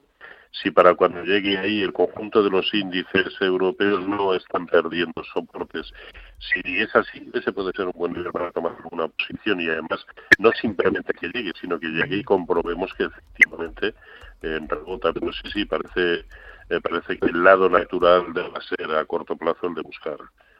si 0.61 0.71
para 0.71 0.95
cuando 0.95 1.23
llegue 1.23 1.57
ahí 1.57 1.81
el 1.81 1.91
conjunto 1.91 2.41
de 2.41 2.49
los 2.49 2.73
índices 2.73 3.33
europeos 3.41 4.07
no 4.07 4.33
están 4.33 4.65
perdiendo 4.67 5.23
soportes. 5.33 5.91
Si 6.39 6.61
es 6.79 6.95
así, 6.95 7.29
ese 7.33 7.51
puede 7.51 7.71
ser 7.73 7.87
un 7.87 7.93
buen 7.95 8.13
nivel 8.13 8.31
para 8.31 8.51
tomar 8.51 8.75
alguna 8.83 9.07
posición 9.09 9.59
y 9.59 9.67
además 9.67 10.05
no 10.39 10.51
simplemente 10.53 11.13
que 11.13 11.27
llegue, 11.27 11.51
sino 11.59 11.79
que 11.79 11.87
llegue 11.87 12.17
y 12.17 12.23
comprobemos 12.23 12.93
que 12.93 13.05
efectivamente 13.05 13.93
en 14.41 14.63
eh, 14.63 14.67
rebota. 14.69 15.11
Pero 15.11 15.31
sí, 15.33 15.49
sí, 15.51 15.65
parece, 15.65 16.25
eh, 16.69 16.81
parece 16.81 17.17
que 17.17 17.27
el 17.27 17.43
lado 17.43 17.69
natural 17.69 18.33
debe 18.33 18.51
ser 18.61 18.95
a 18.95 19.03
corto 19.05 19.35
plazo 19.35 19.67
el 19.67 19.75
de 19.75 19.81
buscar 19.81 20.17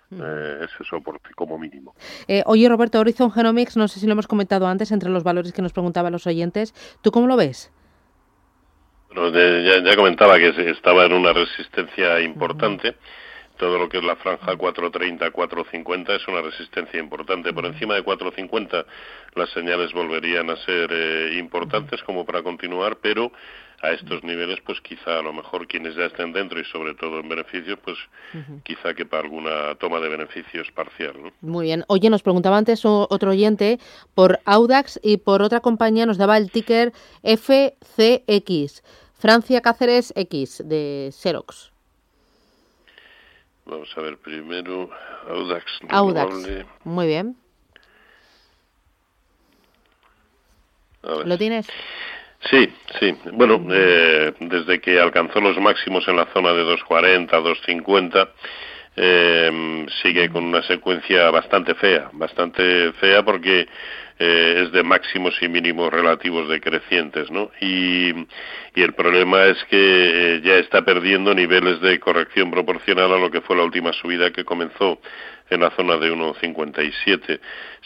mm. 0.09 0.21
eh, 0.21 0.65
ese 0.65 0.83
soporte 0.83 1.29
como 1.35 1.57
mínimo. 1.57 1.95
oye, 2.45 2.67
Roberto, 2.67 2.99
Horizon 2.99 3.31
Genomics, 3.31 3.77
no 3.77 3.87
sé 3.87 3.99
si 3.99 4.07
lo 4.07 4.13
hemos 4.13 4.27
comentado 4.27 4.67
antes 4.67 4.91
entre 4.91 5.09
los 5.09 5.23
valores 5.23 5.53
que 5.53 5.61
nos 5.61 5.71
preguntaban 5.71 6.11
los 6.11 6.27
oyentes. 6.27 6.73
¿Tú 7.01 7.11
cómo 7.11 7.27
lo 7.27 7.37
ves? 7.37 7.71
Ya, 9.15 9.95
comentaba 9.95 10.38
que 10.38 10.50
estaba 10.69 11.05
en 11.05 11.13
una 11.13 11.34
resistencia 11.34 12.19
importante. 12.22 12.95
Todo 13.57 13.79
lo 13.79 13.88
que 13.88 14.00
es 14.00 14.03
la 14.03 14.17
franja 14.17 14.53
430-450 14.53 16.15
es 16.15 16.27
una 16.27 16.41
resistencia 16.41 17.00
importante. 17.00 17.53
Por 17.53 17.65
encima 17.65 17.95
de 17.95 18.03
450 18.03 18.86
las 19.36 19.50
señales 19.51 19.93
volverían 19.93 20.50
a 20.50 20.57
ser 20.57 20.89
eh, 20.91 21.38
importantes 21.39 22.03
como 22.03 22.25
para 22.25 22.43
continuar, 22.43 22.98
pero 23.01 23.31
a 23.81 23.91
estos 23.91 24.24
niveles, 24.24 24.60
pues 24.65 24.81
quizá 24.81 25.19
a 25.19 25.22
lo 25.22 25.34
mejor 25.34 25.67
quienes 25.67 25.95
ya 25.95 26.05
estén 26.05 26.34
dentro 26.34 26.60
y 26.60 26.65
sobre 26.65 26.95
todo 26.95 27.19
en 27.19 27.29
beneficios, 27.29 27.77
pues 27.84 27.98
quizá 28.63 28.93
que 28.93 29.05
para 29.05 29.24
alguna 29.24 29.75
toma 29.75 30.00
de 30.00 30.10
beneficios 30.10 30.72
parcial. 30.72 31.13
Muy 31.41 31.65
bien. 31.65 31.84
Oye, 31.88 32.10
nos 32.10 32.24
preguntaba 32.24 32.57
antes 32.57 32.81
otro 32.84 33.31
oyente 33.31 33.79
por 34.13 34.39
Audax 34.45 35.00
y 35.03 35.17
por 35.17 35.41
otra 35.41 35.60
compañía 35.60 36.05
nos 36.05 36.17
daba 36.17 36.38
el 36.38 36.51
ticker 36.51 36.93
FCX. 37.24 38.84
Francia 39.25 39.60
Cáceres 39.60 40.13
X 40.15 40.62
de 40.63 41.10
Xerox. 41.12 41.72
Vamos 43.65 43.89
a 43.98 44.01
ver 44.01 44.20
primero 44.20 44.91
Audax. 45.27 45.65
Audax. 45.89 46.48
Muy 46.84 47.08
bien. 47.08 47.36
¿Lo 51.01 51.36
tienes? 51.39 51.65
Sí, 52.51 52.72
sí. 53.00 53.17
Bueno, 53.34 53.65
eh, 53.72 54.32
desde 54.41 54.79
que 54.79 55.00
alcanzó 55.00 55.41
los 55.41 55.58
máximos 55.58 56.08
en 56.08 56.17
la 56.17 56.32
zona 56.32 56.53
de 56.53 56.62
240, 56.62 57.36
250, 57.36 58.29
eh, 58.95 59.85
sigue 60.01 60.29
con 60.29 60.45
una 60.45 60.63
secuencia 60.63 61.29
bastante 61.31 61.75
fea, 61.75 62.09
bastante 62.13 62.93
fea 62.93 63.23
porque 63.23 63.67
eh, 64.17 64.63
es 64.63 64.71
de 64.71 64.83
máximos 64.83 65.35
y 65.41 65.49
mínimos 65.49 65.91
relativos 65.91 66.47
decrecientes, 66.47 67.29
¿no? 67.29 67.51
Y, 67.59 68.11
y 68.73 68.81
el 68.81 68.93
problema 68.93 69.43
es 69.45 69.61
que 69.65 70.35
eh, 70.35 70.41
ya 70.41 70.55
está 70.55 70.83
perdiendo 70.83 71.33
niveles 71.33 71.81
de 71.81 71.99
corrección 71.99 72.49
proporcional 72.49 73.11
a 73.11 73.17
lo 73.17 73.29
que 73.29 73.41
fue 73.41 73.57
la 73.57 73.63
última 73.63 73.91
subida 73.91 74.31
que 74.31 74.45
comenzó 74.45 74.99
en 75.49 75.61
la 75.61 75.71
zona 75.71 75.97
de 75.97 76.11
1,57. 76.13 77.39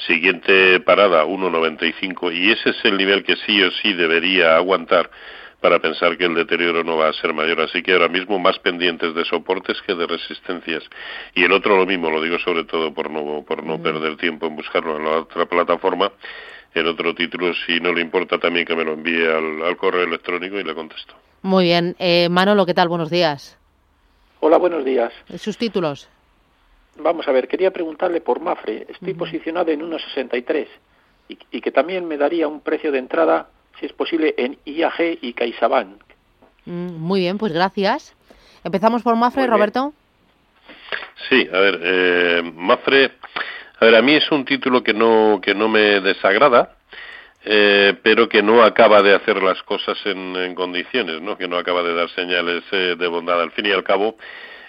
Siguiente 0.07 0.79
parada, 0.81 1.25
1,95. 1.25 2.33
Y 2.33 2.51
ese 2.51 2.69
es 2.69 2.85
el 2.85 2.97
nivel 2.97 3.23
que 3.23 3.35
sí 3.47 3.61
o 3.63 3.71
sí 3.71 3.93
debería 3.93 4.55
aguantar 4.55 5.09
para 5.61 5.79
pensar 5.79 6.17
que 6.17 6.25
el 6.25 6.35
deterioro 6.35 6.83
no 6.83 6.97
va 6.97 7.09
a 7.09 7.13
ser 7.13 7.33
mayor. 7.33 7.61
Así 7.61 7.81
que 7.81 7.93
ahora 7.93 8.07
mismo 8.07 8.39
más 8.39 8.57
pendientes 8.59 9.13
de 9.13 9.25
soportes 9.25 9.81
que 9.81 9.93
de 9.93 10.07
resistencias. 10.07 10.83
Y 11.35 11.43
el 11.43 11.51
otro 11.51 11.77
lo 11.77 11.85
mismo, 11.85 12.09
lo 12.09 12.21
digo 12.21 12.39
sobre 12.39 12.63
todo 12.63 12.93
por 12.93 13.09
no, 13.09 13.43
por 13.43 13.63
no 13.63 13.77
mm. 13.77 13.83
perder 13.83 14.17
tiempo 14.17 14.47
en 14.47 14.55
buscarlo 14.55 14.97
en 14.97 15.05
la 15.05 15.11
otra 15.19 15.45
plataforma. 15.45 16.11
El 16.73 16.87
otro 16.87 17.13
título, 17.15 17.53
si 17.65 17.79
no 17.79 17.91
le 17.91 18.01
importa 18.01 18.37
también 18.37 18.65
que 18.65 18.75
me 18.75 18.85
lo 18.85 18.93
envíe 18.93 19.25
al, 19.25 19.75
correo 19.77 20.03
electrónico 20.03 20.59
y 20.59 20.63
le 20.63 20.75
contesto. 20.75 21.15
Muy 21.41 21.65
bien. 21.65 21.95
Eh, 21.99 22.29
Manolo, 22.29 22.65
¿qué 22.65 22.73
tal? 22.73 22.87
Buenos 22.87 23.09
días. 23.09 23.57
Hola, 24.39 24.57
buenos 24.57 24.85
días. 24.85 25.11
¿Sus 25.37 25.57
títulos? 25.57 26.07
Vamos 26.97 27.27
a 27.27 27.31
ver, 27.31 27.47
quería 27.47 27.71
preguntarle 27.71 28.21
por 28.21 28.39
Mafre. 28.39 28.85
Estoy 28.89 29.13
posicionado 29.13 29.71
en 29.71 29.81
1,63 29.81 30.67
y, 31.29 31.39
y 31.51 31.61
que 31.61 31.71
también 31.71 32.07
me 32.07 32.17
daría 32.17 32.47
un 32.47 32.61
precio 32.61 32.91
de 32.91 32.99
entrada 32.99 33.49
si 33.79 33.85
es 33.85 33.93
posible, 33.93 34.33
en 34.37 34.57
IAG 34.65 35.19
y 35.21 35.33
CaixaBank. 35.33 36.01
Mm, 36.65 36.95
muy 36.97 37.21
bien, 37.21 37.37
pues 37.37 37.53
gracias. 37.53 38.15
Empezamos 38.63 39.03
por 39.03 39.15
Mafre, 39.15 39.47
Roberto. 39.47 39.93
Sí, 41.29 41.47
a 41.51 41.59
ver, 41.59 41.79
eh, 41.81 42.51
Mafre, 42.55 43.11
a 43.79 43.85
ver, 43.85 43.95
a 43.95 44.01
mí 44.01 44.13
es 44.15 44.29
un 44.31 44.45
título 44.45 44.83
que 44.83 44.93
no, 44.93 45.39
que 45.41 45.53
no 45.53 45.67
me 45.67 46.01
desagrada, 46.01 46.75
eh, 47.45 47.93
pero 48.03 48.27
que 48.27 48.43
no 48.43 48.63
acaba 48.63 49.01
de 49.01 49.15
hacer 49.15 49.41
las 49.41 49.61
cosas 49.63 49.97
en, 50.05 50.53
condiciones, 50.55 51.21
¿no? 51.21 51.37
que 51.37 51.47
no 51.47 51.57
acaba 51.57 51.83
de 51.83 51.93
dar 51.93 52.09
señales 52.09 52.63
eh, 52.71 52.95
de 52.97 53.07
bondad. 53.07 53.41
Al 53.41 53.51
fin 53.51 53.65
y 53.65 53.71
al 53.71 53.83
cabo, 53.83 54.17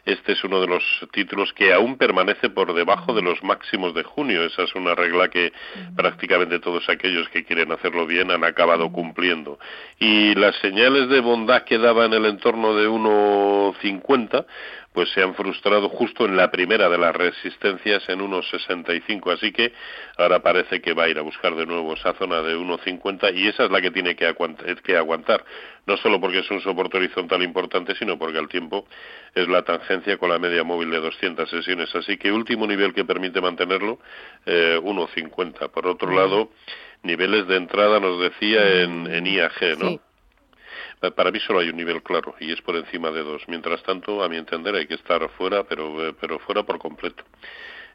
este 0.05 0.33
es 0.33 0.45
uno 0.45 0.61
de 0.61 0.67
los 0.67 0.83
títulos 1.13 1.53
que 1.53 1.73
aún 1.73 1.97
permanece 1.97 2.51
por 2.51 2.75
debajo 2.75 3.13
de 3.15 3.23
los 3.23 3.43
máximos 3.43 3.95
de 3.95 4.03
junio. 4.03 4.45
Esa 4.45 4.63
es 4.63 4.75
una 4.75 4.95
regla 4.95 5.29
que 5.29 5.53
prácticamente 5.95 6.59
todos 6.59 6.89
aquellos 6.89 7.29
que 7.29 7.45
quieren 7.45 7.73
hacerlo 7.73 8.07
bien 8.07 8.31
han 8.31 8.45
acabado 8.45 8.91
cumpliendo. 8.91 9.59
Y 9.99 10.35
las 10.35 10.57
señales 10.57 11.09
de 11.09 11.21
bondad 11.21 11.65
que 11.65 11.79
daba 11.79 12.07
en 12.07 12.15
el 12.15 12.27
entorno 12.27 12.75
de 12.75 12.89
1,50 12.89 14.47
pues 14.93 15.09
se 15.11 15.23
han 15.23 15.35
frustrado 15.35 15.89
justo 15.89 16.25
en 16.25 16.37
la 16.37 16.51
primera 16.51 16.89
de 16.89 16.99
las 16.99 17.15
resistencias 17.15 18.09
en 18.09 18.21
1,65. 18.21 19.33
Así 19.33 19.53
que 19.53 19.73
ahora 20.17 20.41
parece 20.41 20.81
que 20.81 20.95
va 20.95 21.05
a 21.05 21.09
ir 21.09 21.19
a 21.19 21.23
buscar 21.23 21.55
de 21.55 21.65
nuevo 21.65 21.95
esa 21.95 22.13
zona 22.15 22.43
de 22.43 22.57
1,50 22.57 23.35
y 23.35 23.49
esa 23.49 23.65
es 23.65 23.71
la 23.71 23.81
que 23.81 23.93
tiene 23.93 24.17
que, 24.17 24.27
aguantar. 24.27 25.45
No 25.87 25.97
solo 25.97 26.21
porque 26.21 26.41
es 26.41 26.51
un 26.51 26.61
soporte 26.61 26.97
horizontal 26.97 27.43
importante, 27.43 27.95
sino 27.95 28.19
porque 28.19 28.39
al 28.39 28.49
tiempo 28.49 28.87
es 29.35 29.47
la 29.49 29.63
tangencia 29.63 30.19
con 30.19 30.31
la 30.31 30.39
media 30.39 30.65
móvil 30.65 30.91
de 30.91 30.99
200 30.99 31.49
sesiones. 31.49 31.95
Así 31.95 32.17
que 32.17 32.33
último 32.33 32.67
nivel 32.67 32.93
que 32.93 33.05
permite 33.05 33.41
mantenerlo, 33.41 34.01
eh, 34.45 34.79
1,50. 34.83 35.69
Por 35.69 35.87
otro 35.87 36.13
lado, 36.13 36.51
niveles 37.05 37.47
de 37.47 37.57
entrada 37.57 38.01
nos 38.01 38.21
decía 38.21 38.83
en, 38.83 39.07
en 39.07 39.27
IAG, 39.27 39.79
¿no? 39.79 40.10
Para 41.01 41.31
mí 41.31 41.41
solo 41.41 41.61
hay 41.61 41.71
un 41.71 41.77
nivel 41.77 42.03
claro 42.03 42.35
y 42.41 42.53
es 42.53 42.61
por 42.61 42.77
encima 42.77 43.11
de 43.11 43.23
dos. 43.23 43.43
Mientras 43.49 43.83
tanto, 43.83 44.23
a 44.23 44.29
mi 44.29 44.37
entender, 44.37 44.75
hay 44.75 44.87
que 44.87 44.95
estar 44.95 45.27
fuera, 45.31 45.65
pero, 45.65 46.09
eh, 46.09 46.15
pero 46.21 46.39
fuera 46.41 46.63
por 46.63 46.79
completo. 46.79 47.25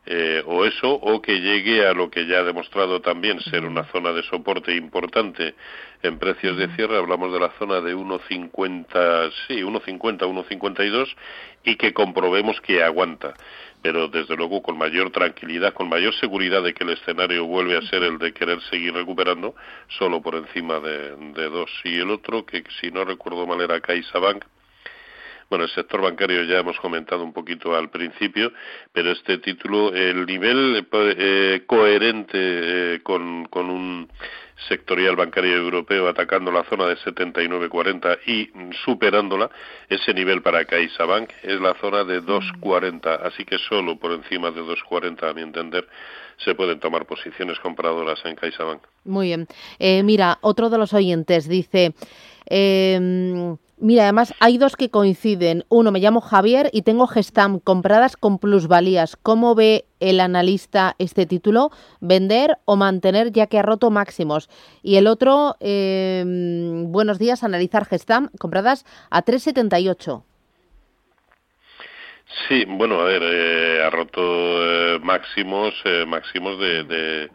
Eh, 0.07 0.43
o 0.45 0.65
eso, 0.65 0.93
o 0.93 1.19
que 1.19 1.39
llegue 1.39 1.87
a 1.87 1.93
lo 1.93 2.11
que 2.11 2.27
ya 2.27 2.39
ha 2.39 2.43
demostrado 2.43 3.01
también 3.01 3.39
ser 3.41 3.65
una 3.65 3.85
zona 3.85 4.13
de 4.13 4.21
soporte 4.21 4.75
importante 4.75 5.55
en 6.03 6.19
precios 6.19 6.57
de 6.57 6.67
cierre, 6.75 6.97
hablamos 6.97 7.33
de 7.33 7.39
la 7.39 7.49
zona 7.57 7.81
de 7.81 7.95
1,50, 7.95 9.31
sí, 9.47 9.63
1,50, 9.63 10.19
1,52, 10.19 11.15
y 11.63 11.75
que 11.75 11.93
comprobemos 11.93 12.61
que 12.61 12.83
aguanta. 12.83 13.33
Pero 13.81 14.07
desde 14.07 14.35
luego 14.35 14.61
con 14.61 14.77
mayor 14.77 15.11
tranquilidad, 15.11 15.73
con 15.73 15.89
mayor 15.89 16.13
seguridad 16.15 16.61
de 16.61 16.73
que 16.73 16.83
el 16.83 16.91
escenario 16.91 17.45
vuelve 17.45 17.77
a 17.77 17.81
ser 17.83 18.03
el 18.03 18.19
de 18.19 18.33
querer 18.33 18.61
seguir 18.69 18.93
recuperando, 18.93 19.55
solo 19.87 20.21
por 20.21 20.35
encima 20.35 20.79
de, 20.79 21.49
dos. 21.49 21.69
Y 21.83 21.99
el 21.99 22.11
otro, 22.11 22.45
que 22.45 22.63
si 22.79 22.91
no 22.91 23.05
recuerdo 23.05 23.45
mal 23.45 23.61
era 23.61 23.79
CaixaBank, 23.81 24.45
bueno, 25.49 25.65
el 25.65 25.71
sector 25.71 26.01
bancario 26.01 26.43
ya 26.43 26.59
hemos 26.59 26.79
comentado 26.79 27.23
un 27.23 27.33
poquito 27.33 27.75
al 27.75 27.89
principio, 27.89 28.51
pero 28.91 29.11
este 29.11 29.37
título, 29.37 29.93
el 29.93 30.25
nivel 30.25 30.87
eh, 30.91 31.63
coherente 31.65 32.37
eh, 32.95 32.99
con, 33.03 33.45
con 33.45 33.69
un 33.69 34.09
sectorial 34.67 35.15
bancario 35.15 35.55
europeo 35.55 36.07
atacando 36.07 36.51
la 36.51 36.63
zona 36.63 36.87
de 36.87 36.97
79.40 36.97 38.19
y 38.25 38.49
superándola, 38.83 39.49
ese 39.89 40.13
nivel 40.13 40.41
para 40.41 40.65
CaixaBank 40.65 41.29
es 41.43 41.59
la 41.59 41.75
zona 41.75 42.03
de 42.03 42.21
2.40, 42.21 43.19
así 43.23 43.43
que 43.45 43.57
solo 43.57 43.97
por 43.97 44.13
encima 44.13 44.51
de 44.51 44.61
2.40, 44.61 45.29
a 45.29 45.33
mi 45.33 45.41
entender, 45.41 45.87
se 46.37 46.55
pueden 46.55 46.79
tomar 46.79 47.05
posiciones 47.05 47.59
compradoras 47.59 48.19
en 48.25 48.35
CaixaBank. 48.35 48.81
Muy 49.03 49.27
bien. 49.27 49.47
Eh, 49.79 50.03
mira, 50.03 50.37
otro 50.41 50.69
de 50.69 50.77
los 50.77 50.93
oyentes 50.93 51.47
dice... 51.47 51.93
Eh, 52.47 53.57
Mira, 53.77 54.03
además 54.03 54.33
hay 54.39 54.57
dos 54.57 54.77
que 54.77 54.89
coinciden. 54.89 55.65
Uno, 55.67 55.91
me 55.91 55.99
llamo 55.99 56.21
Javier 56.21 56.69
y 56.71 56.83
tengo 56.83 57.07
Gestam 57.07 57.59
compradas 57.59 58.15
con 58.15 58.39
plusvalías. 58.39 59.17
¿Cómo 59.17 59.53
ve 59.53 59.85
el 59.99 60.21
analista 60.21 60.95
este 60.97 61.25
título? 61.25 61.71
¿Vender 61.99 62.57
o 62.63 62.77
mantener 62.77 63.33
ya 63.33 63.47
que 63.47 63.59
ha 63.59 63.63
roto 63.63 63.91
máximos? 63.91 64.49
Y 64.81 64.95
el 64.95 65.07
otro, 65.07 65.57
em, 65.59 66.89
buenos 66.89 67.19
días, 67.19 67.43
analizar 67.43 67.83
Gestam 67.83 68.29
compradas 68.39 68.85
a 69.09 69.23
3,78. 69.23 70.23
Sí, 72.47 72.65
bueno, 72.67 73.01
a 73.01 73.05
ver, 73.05 73.21
eh, 73.23 73.83
ha 73.83 73.89
roto 73.89 74.21
eh, 74.21 74.99
máximos, 75.01 75.73
eh, 75.85 76.05
máximos 76.05 76.59
de 76.59 77.29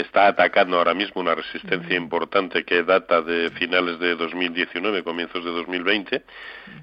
está 0.00 0.28
atacando 0.28 0.78
ahora 0.78 0.94
mismo 0.94 1.20
una 1.20 1.34
resistencia 1.34 1.96
importante 1.96 2.64
que 2.64 2.82
data 2.82 3.22
de 3.22 3.50
finales 3.50 3.98
de 3.98 4.14
2019, 4.16 5.02
comienzos 5.02 5.44
de 5.44 5.50
2020, 5.50 6.22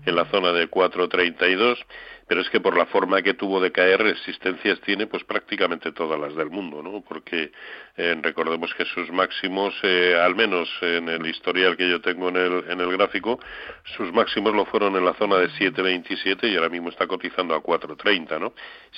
en 0.06 0.16
la 0.16 0.26
zona 0.26 0.52
de 0.52 0.68
432, 0.68 1.80
pero 2.28 2.42
es 2.42 2.50
que 2.50 2.60
por 2.60 2.76
la 2.76 2.88
forma 2.88 3.22
que 3.22 3.36
tuvo 3.36 3.60
de 3.62 3.72
caer, 3.72 4.02
resistencias 4.02 4.80
tiene 4.82 5.06
pues 5.06 5.24
prácticamente 5.24 5.92
todas 5.92 6.20
las 6.20 6.36
del 6.36 6.50
mundo, 6.50 6.82
¿no? 6.82 7.02
Porque 7.02 7.52
eh, 7.98 8.18
recordemos 8.22 8.74
que 8.74 8.86
sus 8.86 9.12
máximos, 9.12 9.76
eh, 9.84 10.16
al 10.20 10.36
menos 10.36 10.68
en 10.82 11.10
el 11.10 11.26
historial 11.28 11.78
que 11.78 11.88
yo 11.88 12.02
tengo 12.02 12.30
en 12.30 12.38
el, 12.38 12.64
en 12.70 12.82
el 12.82 12.92
gráfico, 12.98 13.40
sus 13.96 14.12
máximos 14.12 14.56
lo 14.56 14.66
fueron 14.66 14.96
en 14.96 15.06
la 15.06 15.14
zona 15.14 15.38
de 15.38 15.50
7.27 15.50 16.52
y 16.52 16.56
ahora 16.56 16.70
mismo 16.70 16.90
está 16.90 17.06
cotizando 17.06 17.54
a 17.54 17.62
4.30, 17.62 18.40
¿no? 18.40 18.54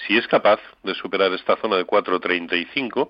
Si 0.08 0.18
es 0.18 0.26
capaz 0.28 0.60
de 0.84 0.96
superar 0.96 1.32
esta 1.34 1.58
zona 1.58 1.76
de 1.76 1.86
4.35, 1.86 3.10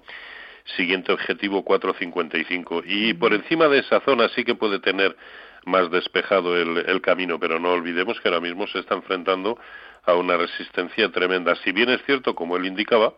siguiente 0.76 1.12
objetivo 1.12 1.64
4.55. 1.64 2.84
Y 2.86 3.14
por 3.14 3.34
encima 3.34 3.68
de 3.68 3.80
esa 3.80 4.00
zona 4.02 4.30
sí 4.30 4.44
que 4.44 4.56
puede 4.56 4.80
tener 4.80 5.16
más 5.66 5.90
despejado 5.92 6.58
el, 6.58 6.78
el, 6.88 7.02
camino, 7.02 7.40
pero 7.40 7.60
no 7.60 7.72
olvidemos 7.72 8.20
que 8.20 8.30
ahora 8.30 8.42
mismo 8.42 8.68
se 8.68 8.80
está 8.80 8.96
enfrentando 8.96 9.58
a 10.06 10.14
una 10.14 10.38
resistencia 10.38 11.12
tremenda. 11.12 11.56
Si 11.64 11.72
bien 11.72 11.90
es 11.90 12.02
cierto, 12.06 12.36
como 12.36 12.58
él 12.58 12.66
indicaba, 12.66 13.14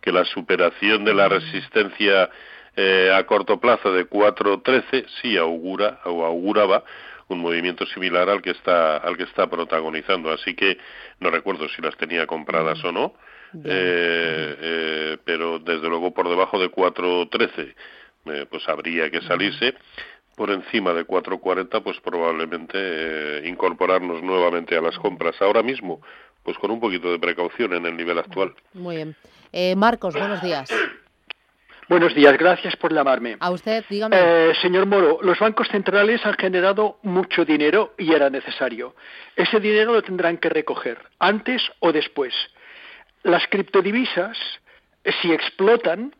que 0.00 0.12
la 0.12 0.24
superación 0.24 1.04
de 1.04 1.14
la 1.14 1.28
resistencia 1.28 2.30
eh, 2.76 3.10
a 3.14 3.24
corto 3.26 3.58
plazo 3.58 3.92
de 3.92 4.08
4.13 4.08 5.06
sí 5.20 5.36
augura 5.36 6.00
o 6.04 6.24
auguraba 6.24 6.84
un 7.28 7.40
movimiento 7.40 7.84
similar 7.86 8.28
al 8.30 8.40
que 8.40 8.50
está 8.50 8.98
al 8.98 9.16
que 9.16 9.24
está 9.24 9.48
protagonizando. 9.48 10.30
Así 10.30 10.54
que 10.54 10.78
no 11.20 11.30
recuerdo 11.30 11.68
si 11.68 11.82
las 11.82 11.96
tenía 11.96 12.26
compradas 12.26 12.82
o 12.84 12.92
no 12.92 13.14
eh, 13.54 14.56
eh, 14.60 15.18
pero 15.24 15.58
desde 15.58 15.88
luego 15.88 16.12
por 16.12 16.28
debajo 16.28 16.58
de 16.58 16.70
4.13 16.70 17.74
eh, 18.26 18.46
pues 18.50 18.68
habría 18.68 19.10
que 19.10 19.22
salirse. 19.22 19.74
Por 20.38 20.50
encima 20.50 20.94
de 20.94 21.06
4.40 21.06 21.82
pues 21.82 22.00
probablemente 22.00 22.78
eh, 22.78 23.48
incorporarnos 23.48 24.22
nuevamente 24.22 24.76
a 24.76 24.80
las 24.80 24.98
compras. 24.98 25.34
Ahora 25.42 25.62
mismo 25.62 26.00
pues 26.42 26.56
con 26.56 26.70
un 26.70 26.80
poquito 26.80 27.12
de 27.12 27.18
precaución 27.18 27.74
en 27.74 27.84
el 27.84 27.96
nivel 27.96 28.18
actual. 28.18 28.54
Muy 28.72 28.96
bien. 28.96 29.16
Marcos, 29.76 30.14
buenos 30.14 30.40
días. 30.40 30.70
Buenos 31.88 32.14
días, 32.14 32.36
gracias 32.36 32.76
por 32.76 32.92
llamarme. 32.92 33.38
A 33.40 33.50
usted, 33.50 33.82
dígame. 33.88 34.54
señor 34.60 34.84
Moro, 34.84 35.20
los 35.22 35.38
bancos 35.38 35.68
centrales 35.68 36.24
han 36.26 36.34
generado 36.34 36.98
mucho 37.02 37.46
dinero 37.46 37.94
y 37.96 38.12
era 38.12 38.28
necesario. 38.28 38.94
Ese 39.34 39.58
dinero 39.58 39.94
lo 39.94 40.02
tendrán 40.02 40.36
que 40.36 40.50
recoger, 40.50 40.98
antes 41.18 41.62
o 41.80 41.90
después. 41.90 42.34
Las 43.22 43.46
criptodivisas, 43.48 44.36
eh, 45.02 45.12
si 45.22 45.32
explotan, 45.32 46.14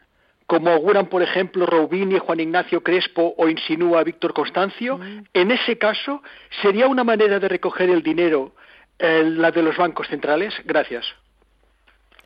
como 0.48 0.70
auguran, 0.70 1.06
por 1.08 1.22
ejemplo, 1.22 1.66
Roubini, 1.66 2.18
Juan 2.18 2.40
Ignacio 2.40 2.82
Crespo 2.82 3.34
o 3.36 3.50
insinúa 3.50 4.02
Víctor 4.02 4.32
Constancio, 4.32 4.96
mm. 4.96 5.24
en 5.34 5.50
ese 5.50 5.76
caso, 5.76 6.22
¿sería 6.62 6.88
una 6.88 7.04
manera 7.04 7.38
de 7.38 7.48
recoger 7.48 7.90
el 7.90 8.02
dinero 8.02 8.54
eh, 8.98 9.22
la 9.24 9.50
de 9.50 9.62
los 9.62 9.76
bancos 9.76 10.08
centrales? 10.08 10.54
Gracias. 10.64 11.04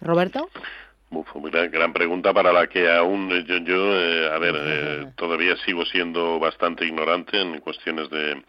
Roberto. 0.01 0.49
Uf, 1.11 1.27
gran, 1.51 1.69
gran, 1.73 1.93
pregunta 1.93 2.33
para 2.33 2.53
la 2.53 2.69
que 2.69 2.89
aún 2.89 3.29
yo, 3.45 3.57
yo 3.59 4.01
eh, 4.01 4.31
a 4.33 4.39
ver, 4.39 4.55
eh, 4.57 5.07
todavía 5.17 5.57
sigo 5.67 5.85
siendo 5.85 6.39
bastante 6.39 6.87
ignorante 6.87 7.41
en 7.41 7.59
cuestiones 7.59 8.09
de, 8.09 8.41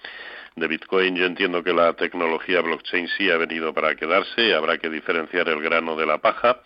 de 0.55 0.67
Bitcoin. 0.67 1.15
Yo 1.15 1.25
entiendo 1.25 1.63
que 1.63 1.73
la 1.73 1.93
tecnología 1.93 2.61
blockchain 2.61 3.07
sí 3.17 3.31
ha 3.31 3.37
venido 3.37 3.73
para 3.73 3.95
quedarse, 3.95 4.53
habrá 4.53 4.77
que 4.77 4.91
diferenciar 4.91 5.49
el 5.49 5.61
grano 5.61 5.95
de 5.95 6.05
la 6.05 6.19
paja. 6.19 6.61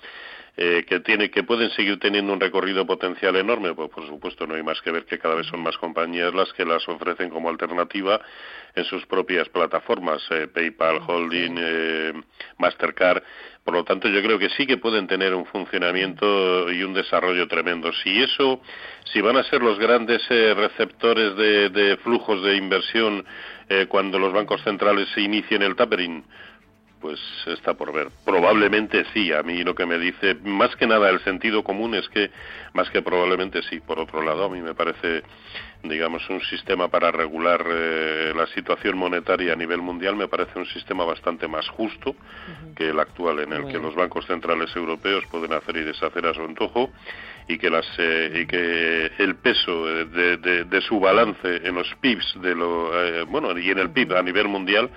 Eh, 0.59 0.85
que 0.89 1.01
tiene 1.01 1.29
que 1.29 1.43
pueden 1.43 1.69
seguir 1.69 1.99
teniendo 1.99 2.33
un 2.33 2.39
recorrido 2.39 2.83
potencial 2.83 3.35
enorme 3.35 3.75
pues 3.75 3.91
por 3.91 4.07
supuesto 4.07 4.47
no 4.47 4.55
hay 4.55 4.63
más 4.63 4.81
que 4.81 4.89
ver 4.89 5.05
que 5.05 5.19
cada 5.19 5.35
vez 5.35 5.45
son 5.45 5.61
más 5.61 5.77
compañías 5.77 6.33
las 6.33 6.51
que 6.53 6.65
las 6.65 6.87
ofrecen 6.89 7.29
como 7.29 7.49
alternativa 7.49 8.19
en 8.73 8.83
sus 8.85 9.05
propias 9.05 9.47
plataformas 9.49 10.19
eh, 10.31 10.47
PayPal 10.47 10.99
Holding 11.05 11.55
eh, 11.59 12.13
Mastercard. 12.57 13.21
Por 13.63 13.75
lo 13.75 13.83
tanto 13.83 14.07
yo 14.07 14.19
creo 14.23 14.39
que 14.39 14.49
sí 14.49 14.65
que 14.65 14.77
pueden 14.77 15.05
tener 15.05 15.35
un 15.35 15.45
funcionamiento 15.45 16.71
y 16.71 16.81
un 16.81 16.93
desarrollo 16.93 17.47
tremendo. 17.47 17.91
Si 17.93 18.19
eso 18.19 18.61
si 19.13 19.21
van 19.21 19.37
a 19.37 19.43
ser 19.43 19.61
los 19.61 19.77
grandes 19.77 20.21
eh, 20.29 20.53
receptores 20.55 21.35
de, 21.35 21.69
de, 21.69 21.97
flujos 21.97 22.43
de 22.43 22.55
inversión 22.55 23.25
eh, 23.69 23.85
cuando 23.87 24.19
los 24.19 24.33
bancos 24.33 24.61
centrales 24.63 25.07
se 25.13 25.21
inicien 25.21 25.61
el 25.61 25.75
tapering 25.75 26.23
pues 27.07 27.21
está 27.57 27.73
por 27.73 27.93
ver. 27.93 28.09
Probablemente 28.25 29.05
sí. 29.13 29.31
A 29.31 29.41
mí 29.41 29.63
lo 29.63 29.73
que 29.73 29.85
me 29.85 29.97
dice, 29.97 30.35
más 30.43 30.75
que 30.75 30.85
nada 30.85 31.09
el 31.09 31.21
sentido 31.21 31.63
común 31.63 31.95
es 31.95 32.09
que, 32.09 32.29
más 32.73 32.89
que 32.89 33.01
probablemente 33.01 33.61
sí. 33.69 33.79
Por 33.79 33.97
otro 33.97 34.21
lado, 34.21 34.43
a 34.43 34.49
mí 34.49 34.61
me 34.61 34.73
parece, 34.73 35.23
digamos, 35.83 36.29
un 36.29 36.41
sistema 36.41 36.89
para 36.89 37.09
regular 37.09 37.65
eh, 37.65 38.33
la 38.35 38.45
situación 38.47 38.97
monetaria 38.97 39.53
a 39.53 39.55
nivel 39.55 39.81
mundial, 39.81 40.17
me 40.17 40.27
parece 40.27 40.59
un 40.59 40.65
sistema 40.65 41.05
bastante 41.05 41.47
más 41.47 41.69
justo 41.69 42.13
que 42.75 42.89
el 42.89 42.99
actual, 42.99 43.39
en 43.39 43.53
el 43.53 43.67
que 43.69 43.79
los 43.79 43.95
bancos 43.95 44.25
centrales 44.25 44.75
europeos 44.75 45.23
pueden 45.31 45.53
hacer 45.53 45.77
y 45.77 45.83
deshacer 45.83 46.25
a 46.25 46.33
su 46.33 46.41
antojo 46.41 46.91
y 47.47 47.57
que 47.57 47.69
las 47.69 47.85
eh, 47.97 48.41
y 48.41 48.45
que 48.45 49.11
el 49.17 49.35
peso 49.35 49.85
de, 49.85 50.35
de, 50.35 50.65
de, 50.65 50.81
su 50.81 50.99
balance 50.99 51.61
en 51.63 51.75
los 51.75 51.87
PIBs 52.01 52.41
de 52.41 52.53
lo 52.53 52.91
eh, 53.01 53.23
bueno 53.23 53.57
y 53.57 53.71
en 53.71 53.79
el 53.79 53.91
PIB 53.91 54.17
a 54.17 54.21
nivel 54.21 54.49
mundial 54.49 54.89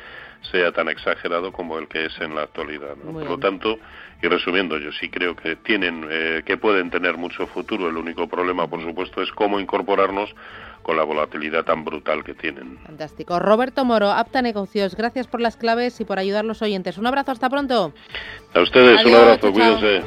sea 0.50 0.72
tan 0.72 0.88
exagerado 0.88 1.52
como 1.52 1.78
el 1.78 1.88
que 1.88 2.06
es 2.06 2.20
en 2.20 2.34
la 2.34 2.42
actualidad. 2.42 2.96
¿no? 2.96 3.12
Por 3.12 3.24
lo 3.24 3.38
tanto, 3.38 3.78
y 4.22 4.28
resumiendo, 4.28 4.78
yo 4.78 4.92
sí 4.92 5.08
creo 5.08 5.34
que 5.34 5.56
tienen, 5.56 6.06
eh, 6.10 6.42
que 6.44 6.56
pueden 6.56 6.90
tener 6.90 7.16
mucho 7.16 7.46
futuro. 7.46 7.88
El 7.88 7.96
único 7.96 8.28
problema, 8.28 8.66
por 8.66 8.82
supuesto, 8.82 9.22
es 9.22 9.30
cómo 9.32 9.60
incorporarnos 9.60 10.34
con 10.82 10.96
la 10.96 11.04
volatilidad 11.04 11.64
tan 11.64 11.84
brutal 11.84 12.24
que 12.24 12.34
tienen. 12.34 12.78
Fantástico. 12.78 13.38
Roberto 13.38 13.84
Moro, 13.84 14.10
Apta 14.10 14.42
Negocios, 14.42 14.94
gracias 14.96 15.26
por 15.26 15.40
las 15.40 15.56
claves 15.56 16.00
y 16.00 16.04
por 16.04 16.18
ayudar 16.18 16.44
a 16.44 16.48
los 16.48 16.62
oyentes. 16.62 16.98
Un 16.98 17.06
abrazo, 17.06 17.32
hasta 17.32 17.48
pronto. 17.48 17.92
A 18.54 18.60
ustedes, 18.60 19.00
Adiós, 19.00 19.06
un 19.06 19.14
abrazo, 19.14 19.52
cuídense. 19.52 20.02